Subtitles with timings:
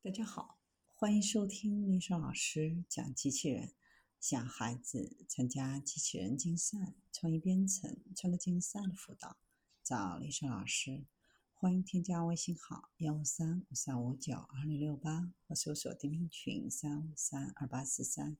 [0.00, 0.60] 大家好，
[0.94, 3.74] 欢迎收听丽莎老师讲机器人。
[4.20, 9.36] 想孩子参加机器人竞赛、创意编程、创客竞赛的辅导，
[9.82, 11.04] 找丽莎老师。
[11.52, 18.38] 欢迎添加微信号幺五三五三五九二零六八，或搜索钉钉群三五三二八四三。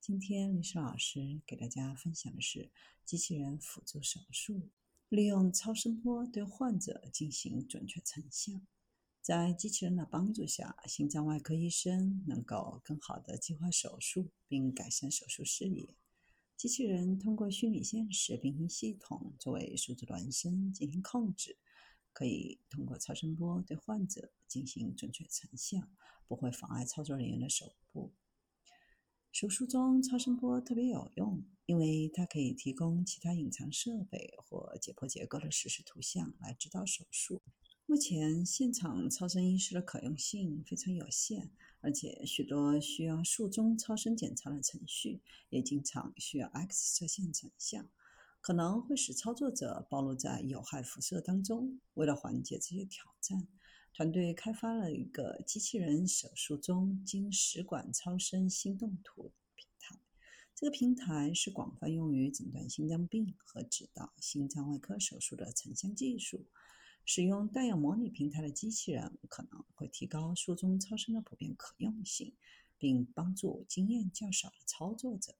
[0.00, 2.72] 今天丽莎老师给大家分享的是
[3.04, 4.68] 机器人辅助手术，
[5.08, 8.66] 利用超声波对患者进行准确成像。
[9.22, 15.94] 在机器人的帮助下，心脏外科医生能够更好地计划手术并改善手术视野。
[16.56, 21.56] 机器人通过虚拟现实平行系统作为数字孪生进行控制，
[22.12, 25.88] 可以通过超声波对患者进行准确成像，
[26.26, 28.12] 不会妨碍操作人员的手部。
[29.30, 37.40] 手术中，超声波特别有用，因为它可以提供其他隐藏设备或解剖结构的实时图像来指导手术。
[37.92, 41.50] 目前，现场超声医师的可用性非常有限，
[41.82, 47.86] 而且许多需要术中超声检查的程序也经常需要 X 射线成像，
[48.40, 51.80] 可能会使操作者暴露在有害辐射当中。
[51.92, 53.46] 为了缓解这些挑战，
[53.92, 59.98] 团队开发了一个机器人手术中经食管超声心动图平台。
[60.54, 66.46] 这个平台是广泛用于诊断心脏病和指导心脏外科手术的成像技术。
[67.04, 72.34] 使用带有模拟平台的机器人可能会提高术中超声的普遍可用性，
[72.78, 75.34] 并帮助经验较少的操作者。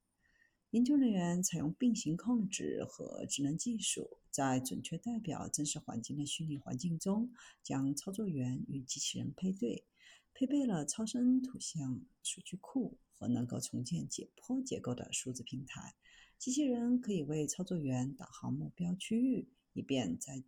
[0.71, 7.31] 研究人员采用并行控制和智能技术，在准确代表真实环境的虚拟环境中，
[7.63, 9.85] 将操作员与机器人配对，
[10.33, 15.95] 配备了超声图像数据库和能够重建解剖结构的数字平台。
[16.39, 20.43] 机器人可以为操作员导航目标区域，以便在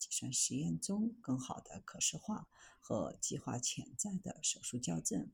[0.00, 2.48] 计算实验中更好的可视化
[2.80, 5.30] 和计划潜在的手术校正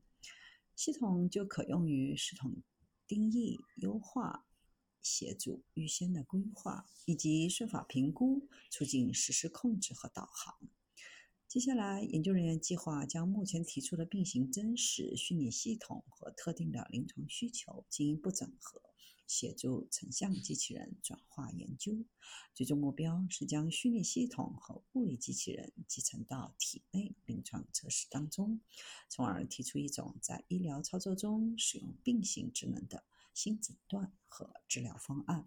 [0.75, 2.61] 系统，就可用于系统
[3.07, 4.45] 定义、优化、
[5.01, 10.59] 协助预先的规划以及算法评估，促进实时控制和导航。
[11.47, 18.81] 接下来，研究人员计划将目前提出的并行真实虚拟系统和特定的临床需求进一步整合。
[19.27, 22.05] 协助成像机器人转化研究，
[22.53, 28.61] 最终目标是将虚拟系统和物理机器人集成到体内临床测试当中，
[29.07, 35.45] 从而提出一种在医疗操作中使用并行智能的新诊断和治疗方案。